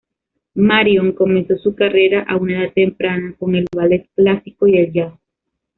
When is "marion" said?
0.55-1.11